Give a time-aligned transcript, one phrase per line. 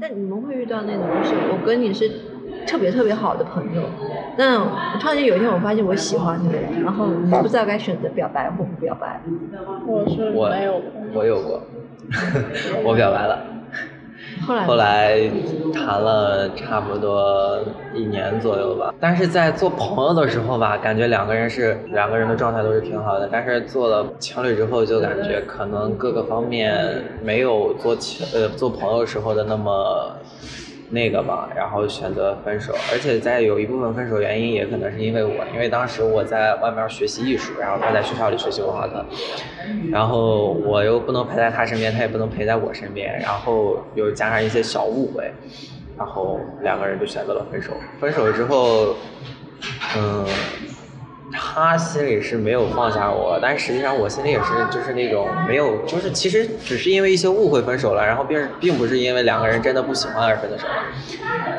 [0.00, 2.10] 但你们会遇到那种，就是我跟你是
[2.66, 3.82] 特别特别好的朋友，
[4.36, 4.58] 那
[4.98, 6.48] 突然间有一天我发现我喜欢你，
[6.82, 9.20] 然后你不知道该选择表白或不表白。
[9.86, 10.80] 我是我没有，
[11.14, 11.62] 我有过，
[12.84, 13.59] 我表白了。
[14.46, 15.30] 后来后来
[15.72, 17.58] 谈了差不多
[17.94, 30.16] 一年左右吧，但是在做朋友的时候吧，感觉两个人是两个人的状态都是挺好的，但是做了情侣之后，就感觉可能各个方面没有做情呃做朋友时候的那么
[30.92, 39.06] 那个嘛，然后选择分手，而且在有一部分分手原因也可能是因为我，因为当时我在外面学习艺术，然后他在学校里学习文化课，
[39.92, 45.30] 然后我又不能陪在他身边，他也不能陪在我身边，然后又加上一些小误会，
[45.96, 47.72] 然后两个人就选择了分手。
[48.00, 48.96] 分手之后，
[49.96, 50.26] 嗯，
[51.32, 60.74] 他心里是没有放下我，但实际上我心里也是就是那种没有，就是其实只是因为一些误会分手了，然后并并不是因为两个人真的不喜欢而分的手了。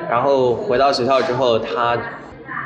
[0.09, 1.97] 然后回到学校之后，她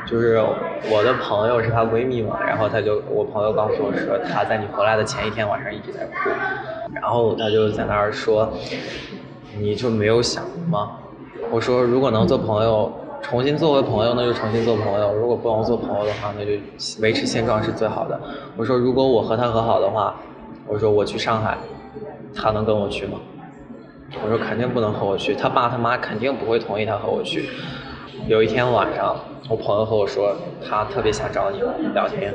[0.06, 0.42] 就是
[0.90, 6.30] 我的朋友是她闺蜜嘛，然后她就我朋友告诉我说，她在你回来的前一天晚上一直在哭，
[6.92, 8.52] 然后她就在那儿说，
[9.56, 10.98] 你就没有想吗？
[11.50, 12.92] 我说如果能做朋友，
[13.28, 16.52] 重新做回朋友，那就重新做朋友；如果不能做朋友的话，那就
[17.00, 18.20] 维持现状是最好的。
[18.56, 20.14] 我说如果我和他和好的话，
[20.68, 21.58] 我说我去上海，
[22.32, 23.18] 他能跟我去吗？
[24.22, 27.48] 我说肯定不能和我去，他爸他妈肯定不会同意他和我去。
[28.28, 29.16] 有一天晚上，
[29.50, 30.32] 我朋友和我说，
[30.64, 31.60] 他特别想找你
[31.94, 32.32] 聊天，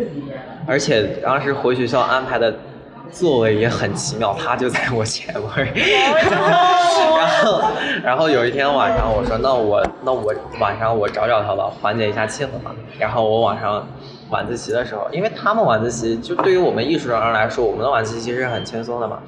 [0.67, 2.53] 而且当时回学校安排的
[3.09, 5.73] 座位也很奇妙，他就在我前面。
[7.21, 7.61] 然后，
[8.03, 12.71] 然后有一天晚上，我说那我那我晚上我找找他吧，缓解一下气氛嘛。
[12.99, 13.87] 然后我晚上
[14.29, 19.19] 晚自习的时候，因为他们晚自习就对于我们艺术生来说，我们的晚自习其实是很轻松的嘛。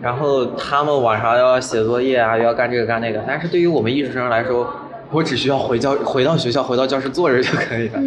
[0.00, 4.66] 然后他们晚上要写作业啊，又要干这个干那个，但是对于我们艺术生来说，
[5.10, 8.00] 我只需要回教回到学校，回到教室坐着就可以了。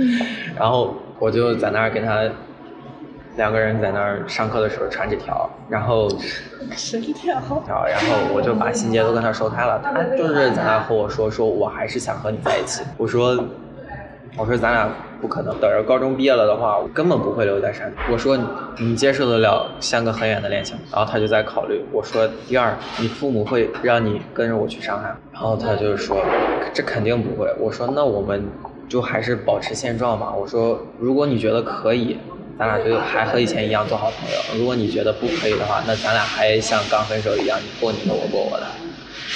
[0.58, 2.22] 然后我就在那儿跟他
[3.38, 6.09] 两个人在那儿上课的时候传纸条，然后
[6.75, 9.80] 纸条，条，然后我就把心结都跟他说开了。
[9.84, 12.84] 他就是在那和我说，说我还是想和你在一起。
[12.97, 13.38] 我说，
[14.38, 14.90] 我说咱俩
[15.22, 18.14] 不可能，等着高中毕业了的话，我根本不会留在山东。
[18.14, 18.38] 我说
[18.78, 20.78] 你接受得了相隔很远的恋情？
[20.92, 21.81] 然后他就在考虑。
[21.94, 25.16] 我说第二，你父母会让你跟着我去上海？
[25.31, 26.18] 然后他就说
[26.74, 27.50] 这肯定不会。
[27.58, 28.46] 我说那我们
[28.90, 30.34] 就还是保持现状吧。
[30.38, 32.19] 我说如果你觉得可以。
[32.62, 34.60] 咱俩就还和以前一样做好朋友。
[34.60, 38.68] 如果你觉得不可以的话，那咱俩还像刚分手一样，你过你的，我过我的。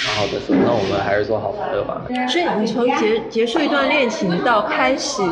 [0.06, 2.02] 然后就说，那我们还是做好朋友吧。
[2.28, 5.22] 所以你从结结束一段恋情到开始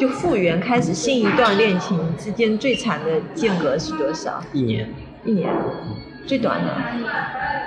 [0.00, 4.42] 就复原，开始新一段恋情之间最长的间隔是多少？
[4.52, 4.92] 一年，
[5.24, 5.48] 一年，
[6.26, 6.74] 最短的。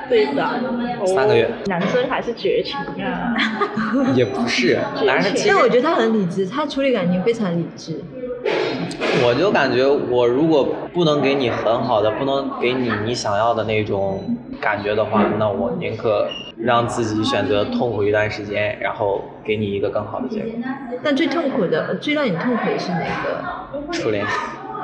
[0.10, 0.62] 最短，
[1.06, 3.36] 三个月，男生还是绝情啊，
[4.16, 8.02] 也不是， 男生其实但我觉得他很理智，他处理感情非常理智。
[9.24, 14.24] 我就感觉，我如果不能给你很好的，不能给你你想要的那种
[14.62, 20.52] 感觉的话，那我宁可让自己选择痛苦一段时间，然后给你一个更好的结果。
[21.04, 23.44] 但最痛苦的，最让你痛苦的是哪个？
[23.92, 24.26] 初恋，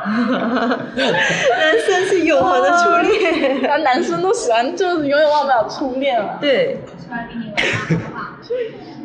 [0.03, 3.61] 男生是永恒的初恋。
[3.61, 6.37] 然后男生都喜欢，就是永远忘不了初恋了。
[6.41, 6.77] 对。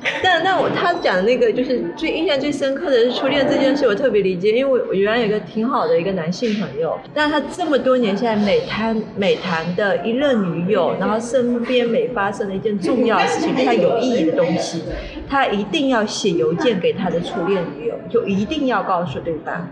[0.22, 14.82] 但但我他讲的那个就是最印象最深刻的是初恋这件事，我特别理解，因为我我原来有一个挺好的一个男性朋友，但是他这么多年下来每谈每谈的一任女友，然后身边每发生的一件重要的事情，对他有意义的东西，
[15.28, 19.68] 他一定要写邮件给他的初恋女友，就一定要告诉对方。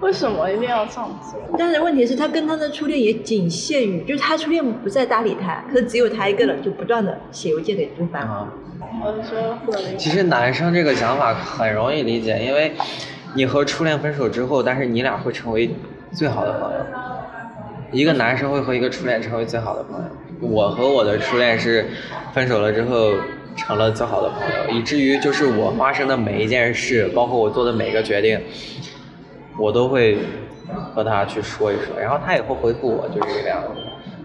[0.00, 1.38] 为什么一定要这样做？
[1.58, 8.22] 但是问题是，他跟他的初恋也仅限于，就是他初恋不再搭理他，可是只有他一个人，就不断的写邮件给对方。
[8.22, 8.50] 啊，
[9.96, 12.72] 其实男生这个想法很容易理解，因为
[13.34, 15.70] 你和初恋分手之后，但是你俩会成为
[16.12, 16.78] 最好的朋友。
[17.92, 20.06] 一个男生会和一个初恋成为最好的朋友。
[20.40, 21.86] 我和我的初恋是
[22.32, 23.12] 分手了之后
[23.56, 28.40] 成了最好的朋友，以至于就是我发生的每一件事，包括我做的每个决定，
[29.58, 30.18] 我都会
[30.94, 33.68] 和他去说一说，然后他也会回复我，就是这个样子。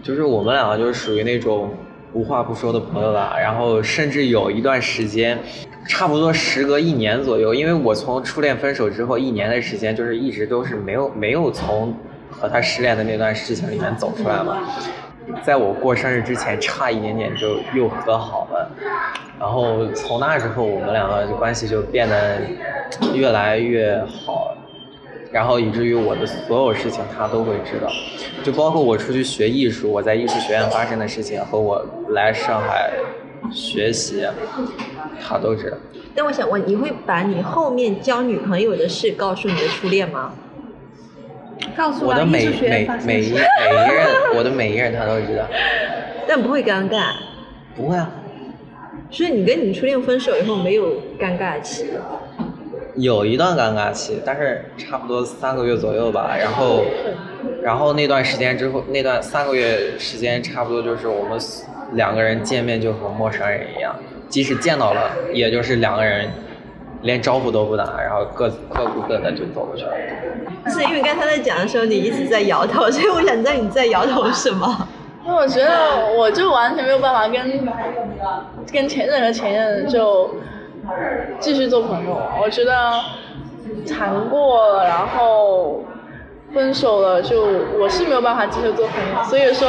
[0.02, 1.70] 就是我们两个就是属于那种
[2.12, 5.38] 无话不说的朋友吧，然后甚至有一段时间，
[5.86, 11.94] 差不多时隔一年左右，因为我从初恋分手之后一年的时间，就是一直都是没有没有从
[12.30, 14.62] 和他失恋的那段事情里面走出来嘛。
[15.42, 18.70] 在我过生日之前，差一点点就又和好了，
[19.38, 22.38] 然后从那之后，我们两个关系就变得
[23.12, 24.55] 越来越好，
[25.32, 27.88] 然后以至于我的所有事情他都会知道，
[28.42, 32.90] 就包括我出去学艺术，我在艺术学院发生的事情和我来上海
[33.52, 34.26] 学习，
[35.20, 35.76] 他都知道。
[36.14, 40.32] 但我想问，你会把你后面交女朋友的事告诉你的初恋吗？
[41.76, 45.44] 告诉啊，我的每每每一什每一任，我的每一任他都知道。
[46.26, 47.10] 但不会尴尬，
[47.74, 48.10] 不会啊，
[49.10, 51.86] 所以你跟你初恋分手以后没有尴尬期。
[52.96, 56.34] 有一段尴尬期，但是差不多三个月左右吧。
[56.38, 56.82] 然后，
[57.62, 61.38] 然后那段时间之后，那段三个月时间，差不多就是我们
[61.92, 63.94] 两个人见面就和陌生人一样，
[64.28, 66.30] 即使见到了，也就是两个人
[67.02, 69.92] 连招呼都不打，然后各各顾各的就走过去了。
[70.68, 74.88] 是因为刚才在讲的时候，你一直在摇头，所以我想知道你在摇头什么。
[75.24, 77.68] 因为我觉得我就完全没有办法跟
[78.72, 80.30] 跟前任和前任就
[81.40, 82.20] 继续做朋友。
[82.42, 82.72] 我觉得
[83.88, 85.84] 谈过了，然后
[86.52, 87.42] 分手了，就
[87.78, 89.24] 我是没有办法继续做朋友。
[89.24, 89.68] 所以说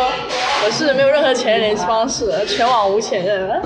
[0.66, 3.62] 我是没有任何前任联系方式，全网无前任。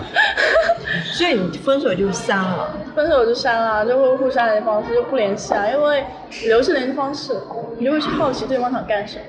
[1.14, 2.74] 所以你分手就删了。
[2.96, 6.04] 分手就删了，就会互相联系方式就不联系啊，因为
[6.46, 7.34] 留着联系方式，
[7.78, 9.26] 你就会去好奇对方想干什么，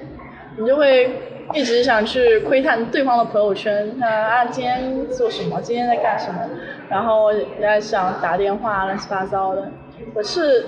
[0.56, 6.40] 你就会一直想去窥探对方的朋友圈，看啊今天做什么，今天在干什么，
[6.88, 9.70] 然后也想打电话乱七八糟的。
[10.14, 10.64] 我是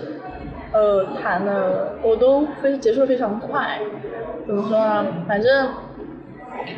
[0.73, 3.79] 呃谈的，我都非结束的非常快，
[4.47, 5.07] 怎么说呢？
[5.27, 5.69] 反正。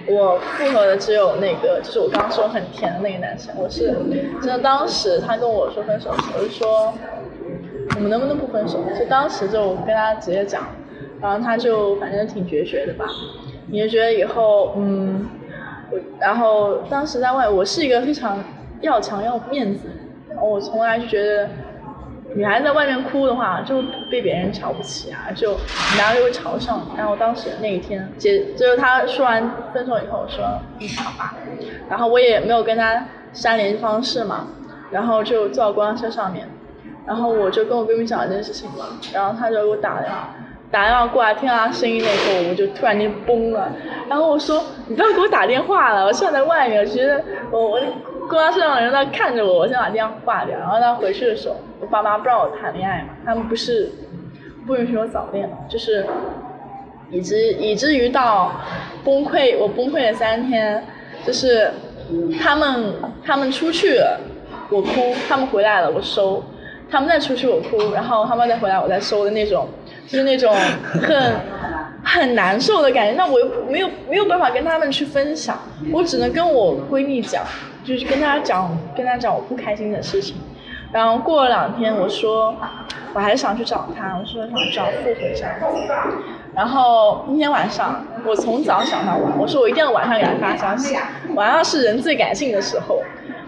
[0.08, 3.55] 我复合的只有那个，就是我刚刚说很甜的那个男生。
[3.56, 3.94] 我是
[4.43, 6.93] 真的，当时他跟我说分手，我就说
[7.94, 8.82] 我们能不能不分手？
[8.99, 10.67] 就当时就跟他直接讲，
[11.20, 13.05] 然后他就反正挺决绝的吧，
[13.66, 15.26] 你就觉得以后嗯，
[15.90, 18.38] 我然后当时在外，我是一个非常
[18.80, 19.88] 要强要面子，
[20.28, 21.48] 然后我从来就觉得。
[22.34, 25.56] 女孩子在外面哭的话，就被别人瞧不起啊，就
[25.96, 26.78] 男人就会嘲笑。
[26.94, 30.44] 然后当时那一天，结就是他说完分手以后我说
[30.78, 31.34] 嗯好吧，
[31.88, 34.48] 然后我也没有跟他删联系方式嘛，
[34.90, 36.46] 然后就坐到公交车上面，
[37.06, 38.84] 然后我就跟我闺蜜讲这件事情嘛，
[39.14, 40.34] 然后他就给我打电话，
[40.70, 43.70] 打电话过来，听到他声音那一刻，我就突然间崩了，
[44.08, 47.80] 然后我说你不要给我打电话了，我现在在外面，我觉得我我。
[48.28, 50.58] 公交车上的人在看着我，我先把电话挂掉。
[50.58, 53.88] 然后他回去的时候，我爸妈不让我谈恋爱嘛，他们不是
[54.66, 56.04] 不允许我早恋嘛，就是
[57.08, 58.50] 以至以至于到
[59.04, 60.84] 崩溃，我崩溃了三天，
[61.24, 61.70] 就是
[62.42, 64.19] 他们他们出去了，
[64.70, 66.42] 我哭；他们回来了，我收；
[66.90, 69.69] 他们再出去我哭，然后他们再回来我再收的那种，
[70.06, 70.55] 就是那种
[71.03, 71.35] 很
[72.03, 73.12] 很难受的感觉。
[73.12, 75.58] 那我又没有没有办法跟他们去分享，
[75.93, 77.43] 我只能跟我闺蜜讲。
[77.85, 80.35] 就是跟她讲，跟她讲我不开心的事情，
[80.91, 82.53] 然后过了两天，我说
[83.14, 85.67] 我还是想去找他，我说想找复合这样子。
[86.53, 90.97] 然后那天晚上，我从早想到晚，我说我一定要晚上给他发消息，
[91.37, 92.97] 晚上是人最感性的时候，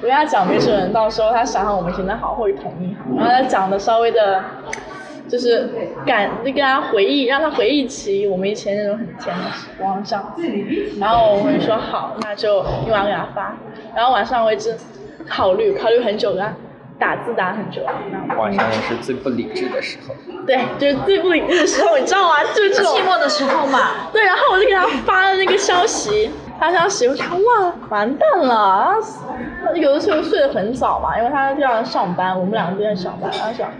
[0.00, 4.44] 我跟他讲没准到时候他想想我们以前的好会同意，然后他讲的稍微的。
[5.28, 5.68] 就是
[6.06, 10.42] 感就跟他回忆，让他回忆起我们以前那种很甜的时光这样子。
[10.98, 13.56] 然后我会说好，那就今晚给他发。
[13.94, 14.76] 然后晚上我一直
[15.28, 16.54] 考虑，考虑很久的，
[16.98, 17.82] 打字打很久。
[18.38, 20.14] 晚上也是最不理智的时候。
[20.46, 22.42] 对，就是最不理智的时候，你知道吗？
[22.54, 24.10] 就是这种寂寞的时候嘛。
[24.12, 26.30] 对，然后我就给他发了那个消息。
[26.58, 28.96] 发消息，我说哇，完蛋了！
[29.74, 33.30] 有的时候睡得很早嘛，因为他第二天上班，我们两个都在上班。
[33.30, 33.70] 他想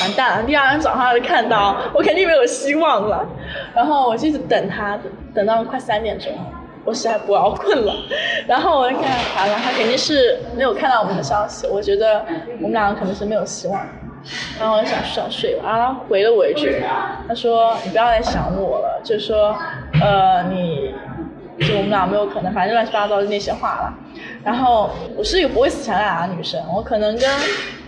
[0.00, 3.26] 完蛋了，第二天早上他就看到，我肯定没有希望了。
[3.74, 4.96] 然后我就一直等他，
[5.34, 6.32] 等到快三点钟，
[6.84, 7.92] 我实在不熬困了。
[8.46, 11.66] 然后我就看，完了，他肯定是没有看到我们的消息。
[11.66, 12.24] 我觉得
[12.58, 13.80] 我们两个可能是没有希望。
[14.60, 15.62] 然后我就想想睡吧。
[15.66, 16.80] 然后他回了我一句，
[17.26, 19.56] 他说你不要再想我了，就说
[20.00, 20.89] 呃你。
[21.60, 23.92] 就我们俩没有可能，反正乱七八糟的那些话了。
[24.42, 27.28] 然后我是一个不会死缠烂打的女生，我可能跟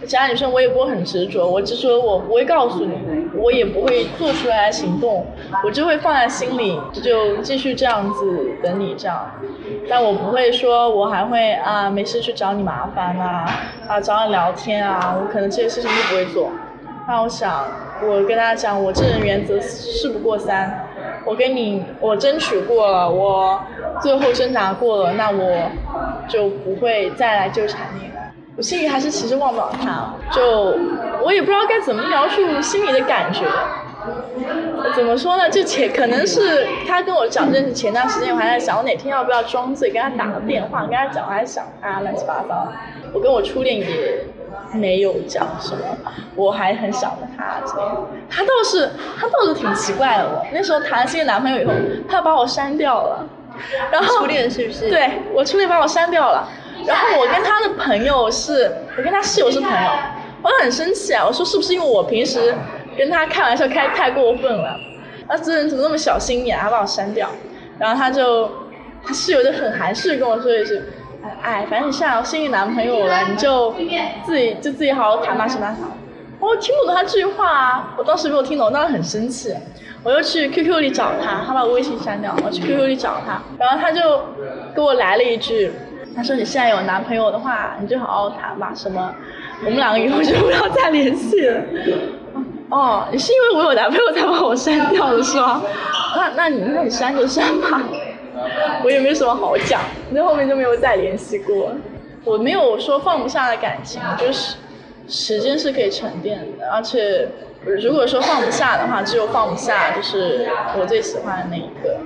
[0.06, 2.94] 其他女生我也不会很执着，我就说我不会告诉你，
[3.36, 5.26] 我也不会做出来行动，
[5.64, 9.30] 我就会放在心里，就继续这样子等你这样。
[9.88, 13.46] 但我不会说，我还会啊没事去找你麻烦啊，
[13.88, 16.50] 啊找你聊天啊，我可能这些事情都不会做。
[17.08, 17.66] 那我想，
[18.04, 20.88] 我跟大家讲，我这人原则事不过三。
[21.24, 23.60] 我跟你，我争取过了，我
[24.00, 25.70] 最后挣扎过了，那我
[26.28, 28.14] 就不会再来纠缠你了。
[28.56, 30.76] 我心里还是其实忘不了他，就
[31.22, 33.44] 我也不知道该怎么描述心里的感觉。
[34.94, 35.48] 怎么说呢？
[35.48, 42.66] 就前可能是他跟我讲认识前段时间，我还在想我哪天要不要装醉跟他打个电话，跟他讲，我还想他乱七八糟。
[43.14, 43.86] 我跟我初恋也。
[44.72, 45.84] 没有讲什么，
[46.34, 47.60] 我还很想着他，
[48.30, 50.24] 他倒是他倒是挺奇怪的。
[50.24, 51.72] 我那时候谈了新的男朋友以后，
[52.08, 53.26] 他把我删掉了，
[53.90, 54.88] 然后初恋是不是？
[54.88, 56.48] 对我初恋把我删掉了，
[56.86, 59.90] 然后我跟他的朋友是，我跟他室友是朋友，
[60.42, 61.24] 我很生气啊！
[61.26, 62.54] 我说是不是因为我平时
[62.96, 64.78] 跟他开玩笑开太过分了？
[65.28, 67.28] 啊，这人怎么那么小心眼，还把我删掉？
[67.78, 68.50] 然后他就，
[69.04, 70.80] 他室友就很含蓄跟我说一句，
[71.42, 73.72] 哎，反正你现在有新男朋友了，你就
[74.24, 75.88] 自己就自己好好谈吧，什么什么。
[76.40, 77.94] 我听不懂他这句话啊！
[77.96, 79.54] 我当时没有听懂，我当时很生气，
[80.02, 84.00] 我又去 QQ 里找他，他把微信删掉，我去 QQ 里找他，然后他就
[84.74, 85.70] 给我来了一句，
[86.16, 89.14] 他说你现在有男朋友的话，你就好好谈吧，什么，
[89.64, 91.60] 我们两个以后就不要再联系了。
[92.70, 95.62] 哦，你是因为我有男朋友才把我删掉的是吗？
[96.16, 97.80] 那那你那你删就删吧，
[98.84, 101.72] 我也没什么好讲，那后面就没有再联系过。
[102.24, 104.56] 我没有说放不下的感情，就是。
[105.08, 107.28] 时间是可以沉淀的，而且
[107.64, 110.48] 如果说放不下的话，只有放不下就是
[110.78, 111.98] 我最喜欢的那一个。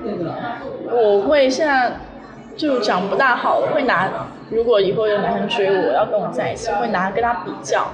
[0.90, 1.92] 我会现在
[2.56, 4.10] 就讲不大好，会拿
[4.48, 7.86] 如果以后有男生追我要跟我在一起，会拿跟他比较。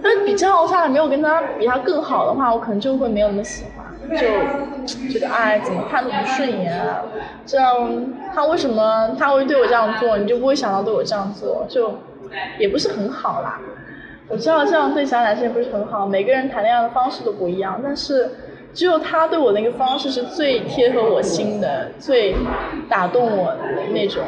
[0.00, 7.02] 但比较下来没有跟他比他更好的话，我可能就会没有那么喜欢，就觉得哎怎么看都不顺眼啊。
[7.46, 7.90] 这样
[8.34, 11.98] 他为什么他会对我这样做，你就不会想到对我这样做，就
[12.58, 13.60] 也不是很好啦。
[14.28, 18.30] 我知道这样对其他男生也不是很好，每个人谈恋爱的方式都不一样，但是
[18.72, 22.34] 只有他对我那个方式是最贴合我心的，最
[22.88, 24.22] 打动我的那种。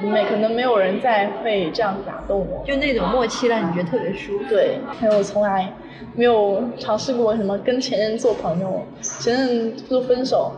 [0.00, 4.44] 没可能没有人再会这样打动我，就那种默契让你觉得特别舒服。
[4.48, 5.72] 对，还有我从来
[6.14, 10.52] 没有尝试过什么跟前任做朋友，前任做分手。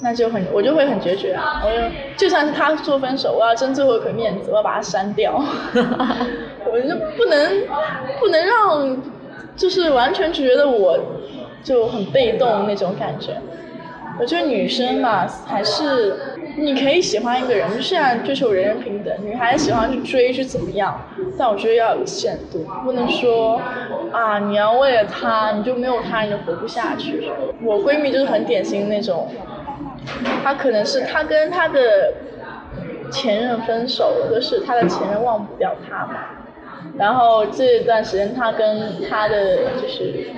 [0.00, 1.60] 那就很，我就会很决绝啊！
[1.64, 1.76] 我就
[2.16, 5.34] 就算是他说分手，我要争最后一口面子，我要把他删掉。
[6.72, 7.62] 我就不能
[8.20, 8.96] 不能让，
[9.56, 10.96] 就是完全觉得我
[11.64, 13.36] 就很被动那种感觉。
[14.20, 16.14] 我觉得女生嘛，还是
[16.56, 21.00] 你可以喜欢一个人，虽然追求人人平等，女孩子喜欢去追去怎么样，
[21.38, 23.60] 但我觉得要有限度，不能说
[24.12, 27.30] 啊，你要为了他，你就没有他你就活不下去。
[27.62, 29.28] 我闺蜜就是很典型的那种。
[30.42, 32.14] 她可能是她跟她的
[33.10, 36.20] 前任分手了，就是她的前任忘不掉她嘛。
[36.96, 40.30] 然后这段时间她跟她的就是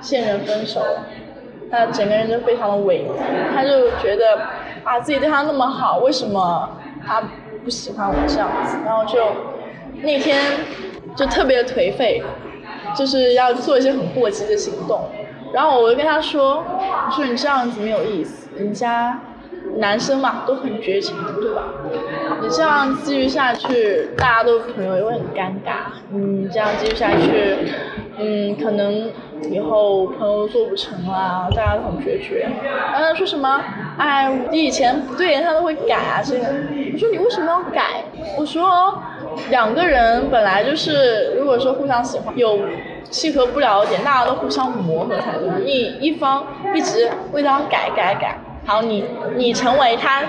[0.00, 1.06] 现任分手了，
[1.70, 3.10] 她整个人就非常的萎靡，
[3.54, 4.38] 她就觉得
[4.84, 7.22] 啊自己对他那么好，为什么他
[7.64, 8.76] 不喜欢我这样子？
[8.84, 9.18] 然后就
[10.02, 10.40] 那天
[11.16, 12.22] 就特别颓废，
[12.94, 15.08] 就是要做一些很过激的行动。
[15.52, 16.64] 然后我就跟他说，
[17.06, 18.48] 我说你这样子没有意思。
[18.56, 19.20] 人家
[19.78, 21.62] 男生嘛都很绝情，对吧？
[22.42, 25.92] 你这样继续下去，大家都是朋友也会很尴尬。
[26.10, 27.56] 你这样继续下去，
[28.18, 29.10] 嗯，可能
[29.50, 32.48] 以后朋友做不成啦，大家都很决绝。
[32.92, 33.60] 然后他说什么？
[33.98, 36.46] 哎，你以前不对，他都会改啊，这个。
[36.92, 38.04] 我说你为什么要改？
[38.38, 38.96] 我说
[39.50, 42.58] 两个人本来就是，如果说互相喜欢，有
[43.10, 45.64] 契合不了的点，大家都互相磨合才对。
[45.64, 48.38] 你一方一直为他改改改。
[48.66, 49.04] 好，你
[49.36, 50.22] 你成为他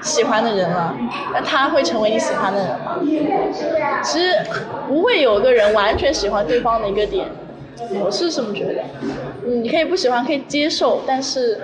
[0.00, 0.96] 喜欢的人了，
[1.32, 2.98] 那他会成为你喜欢的人吗？
[4.02, 4.34] 其实
[4.88, 7.26] 不会有个人完全喜欢对方的一个点，
[8.02, 8.82] 我是这么觉得。
[9.46, 11.60] 你可以不喜欢，可以接受，但是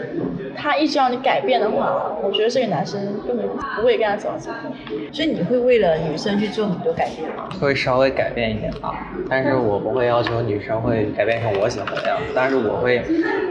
[0.54, 4.50] 他一直要你改变的话，我觉得这个男生根本不会跟他走下
[4.86, 5.10] 去。
[5.12, 7.48] 所以你会为了女生去做很多改变吗？
[7.58, 8.94] 会稍微改变一点吧，
[9.30, 13.02] 但是我不会要求女生会改变成我喜欢的样子，但是我会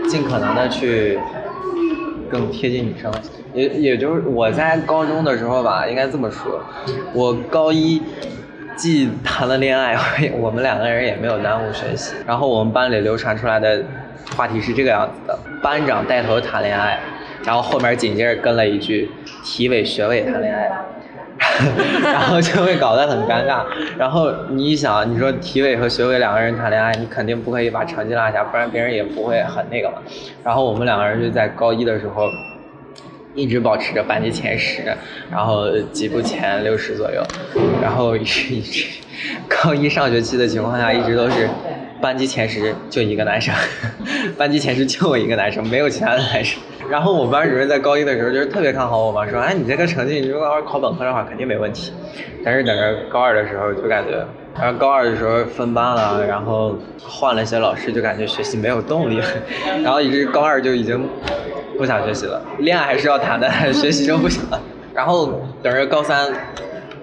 [0.08, 1.20] 尽可能的去。
[2.32, 3.12] 更贴近女生，
[3.54, 6.64] 也也就是我在高中的时候吧，应该这么说，
[7.14, 8.02] 我高一
[8.76, 9.98] 既谈了恋爱，
[10.40, 12.16] 我们两个人也没有耽误学习。
[12.26, 13.84] 然后我们班里流传出来的
[14.36, 17.00] 话题是这个样子的：班长带头谈恋爱，
[17.44, 19.12] 然后后面紧接着跟了一句
[19.44, 20.72] 体委学委谈恋爱。
[22.04, 23.64] 然后就会搞得很尴尬。
[23.98, 29.96] 然后你一想，你说体委和学委两个人谈恋爱，你肯定不可以把成绩落下，不然别人也不会很那个嘛。
[30.44, 32.30] 然后我们两个人就在高一的时候，
[33.34, 34.84] 一直保持着班级前十，
[35.32, 37.24] 然后级部前六十左右。
[37.82, 38.86] 然后一直
[39.48, 41.50] 高一上学期的情况下，一直都是
[42.02, 43.54] 班级前十就一个男生，
[44.38, 46.60] 班级前十就我一个男生，没有其他的男生。
[46.92, 51.94] 然后我们班主任在高一的时候就是特别看好我嘛，说哎你这个成绩，你如果要是考本科的话肯定没问题。
[52.44, 54.26] 但是等着高二的时候就感觉，
[54.60, 59.22] 然后高二的时候分班了，然后换了一些老师，就感觉学习没有动力，
[59.84, 61.08] 然后以至于高二就已经
[61.78, 64.60] 不想学习了，恋爱还是要谈的，学习就不行了。
[64.94, 66.28] 然后等着高三。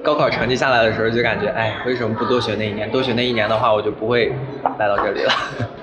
[0.03, 2.91] 高考成绩下来的时候，就感觉，哎，为什么不多学那一年？
[2.91, 4.33] 多学那一年的话，我就不会
[4.79, 5.33] 来到这里了。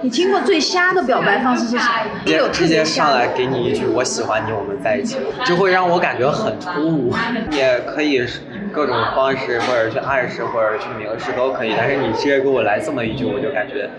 [0.01, 2.03] 你听过最瞎的表白方式是啥？
[2.25, 7.13] 直直接上来给你一句“我喜欢你，我们在一起”，就会让我感觉很突兀。
[7.51, 8.25] 也可以
[8.71, 11.73] 各种方式，或者去暗示，或者去明示都可以。
[11.77, 13.89] 但是你直接给我来这么一句，我就感觉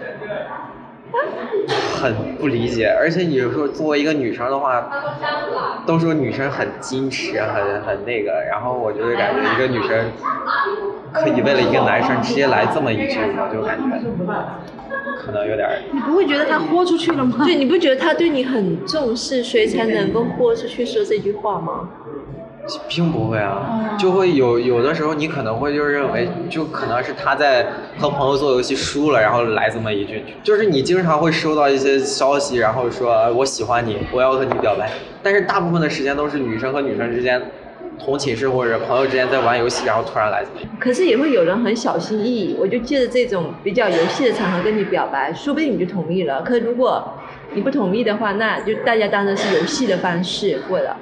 [1.94, 2.86] 很不理解。
[2.86, 4.90] 而且你说作为一个女生的话，
[5.86, 10.10] 都说女生很矜持，很很那个，然后我就是感觉一个女生
[11.12, 13.84] 可以为了一个男生直接来这么一句，我就感觉
[15.18, 15.68] 可能有点。
[15.92, 17.44] 你不会觉得他豁出去了吗？
[17.44, 21.88] 对，你不觉得他对你很重视，所以才能够豁出去说这句话吗？
[22.88, 27.66] 并不会啊，就会有有的时候你可能会就认为，就可能是他在
[27.98, 34.90] 和朋友做游戏输了，然后来这么一句，就是你经常会收到一些消息，然后说我喜欢你，我要和你表白，
[35.22, 37.40] 但是大部分的时间都是女生和女生之间，
[37.98, 40.44] 同寝室或者朋友之间在玩游戏，然后突然来。
[40.78, 46.42] 可是也会有人很小心翼翼，我就借着这种比较游戏的场合跟你表白，说不定你就同意了。
[46.42, 47.14] 可如果
[47.56, 50.94] 你不同意的话，那就大家当成是游戏的方式过了。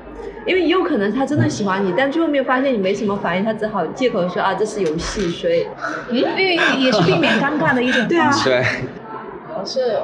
[0.46, 5.66] 因为也有可能他真的喜欢你，但最后面发现你没什么反应，他只好借口说啊这是游戏，所以
[6.10, 8.50] 嗯，因为也是避免尴尬的一种对啊方式。
[8.50, 8.64] 对，
[9.58, 9.96] 我是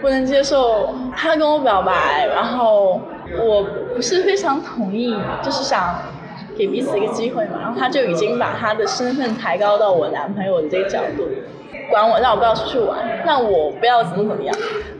[0.00, 3.00] 不能接受他跟我表白，然后
[3.40, 5.94] 我不是非常同意，就是想
[6.58, 7.60] 给彼此一个机会嘛。
[7.62, 11.28] 然后他就已经把他的身份抬高到我男朋友的这个角度，
[11.88, 14.54] 管我让我不要出去玩，让我不要怎么怎么样。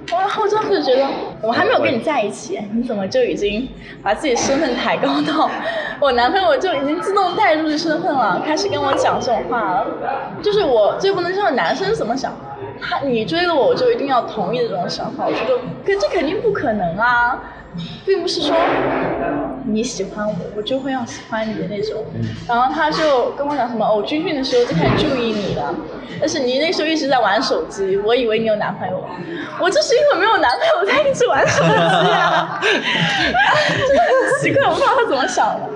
[0.08, 1.06] 然后当时觉得
[1.42, 3.68] 我还没有跟你在一起，你怎么就已经
[4.02, 5.50] 把自己身份抬高到
[6.00, 9.86] 我男朋友就已经自动带入身份了，开始跟我讲这种话了。
[10.42, 12.32] 就是我最不能接受男生怎么想，
[12.80, 17.42] 他你追了我，我就一定要同意的这种想法，我觉得可这肯定不可能啊，
[18.04, 18.54] 并不是说
[19.66, 22.04] 你喜欢我，我就会要喜欢你的那种。
[22.48, 25.74] 然后他就跟我讲什么，哦，军训的时候就开始注意你了，
[26.20, 29.04] 但是你那时候一直在玩手机，我以为你有男朋友，
[29.60, 35.68] 我就是因为没有男朋友才一直玩手机啊，真的很奇怪，我不知道他怎么想的。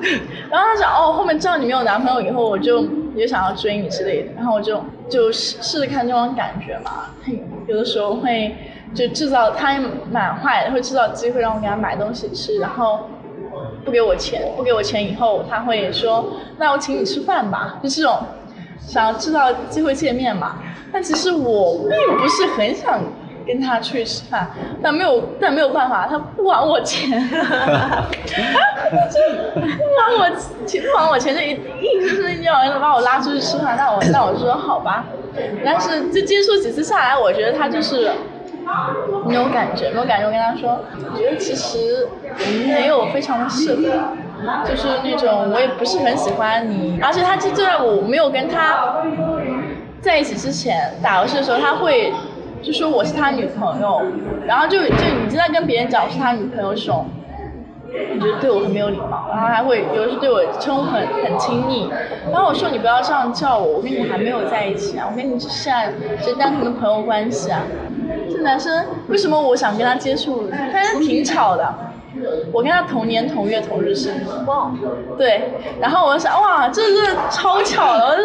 [0.48, 7.10] 然后他讲哦，后面知道你没有男朋友以后，我就也想要追你之类的，然后我就就试试着看这种感觉嘛。
[7.24, 7.32] 他
[7.66, 8.54] 有的时候会
[8.94, 13.08] 就制造，他也蛮坏的，会制造机会让我给他买东西吃，然后
[13.84, 18.18] 不给我钱，不给我钱以后，他会说那我请你吃饭吧，就这种
[18.78, 20.56] 想要制造机会见面嘛。
[20.92, 23.00] 但其实我并不是很想
[23.46, 24.50] 跟他出去吃饭，
[24.82, 27.36] 但没有但没有办法，他不还我钱， 就
[29.54, 30.30] 不还我
[30.66, 35.06] 钱，不还我钱就一硬是要把我拉出去吃饭，那我那我说好吧，
[35.64, 38.10] 但是就接触几次下来，我觉得他就是。
[39.26, 40.26] 你有感觉，没有感觉。
[40.26, 40.80] 我跟他说，
[41.12, 42.08] 我觉得其实
[42.66, 43.82] 没有非常的适合，
[44.64, 49.02] 就是那种我也不是很喜欢你，而且他就在我没有跟他
[50.00, 52.12] 在一起之前打游戏的时候，他会
[52.62, 54.02] 就说我是他女朋友，
[54.46, 57.04] 然后就就你正在跟别人讲我是他女朋友的时候。
[58.14, 61.90] 你觉得对我很没有礼貌，然后还会有时对我称呼很很亲昵，
[62.30, 67.62] 然后我说你不要这样叫我，我跟你还没有在一起啊，我跟你现在只是单纯的朋友关系啊。
[68.40, 70.48] 男生为什么我想跟他接触？
[70.50, 71.74] 他是挺巧的，
[72.52, 74.12] 我跟他同年同月同日生，
[74.46, 74.70] 哇，
[75.16, 78.18] 对，然后我想哇，这是超巧的，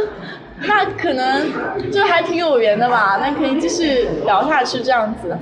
[0.61, 5.37] 那可能就还挺有缘的吧，那可以继续聊下去这样子。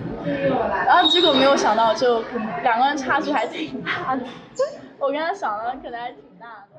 [0.88, 2.23] 然后结果没有想到，就
[2.63, 4.23] 两个人差距还挺大的。
[4.99, 6.72] 我跟他想的可能还挺大的。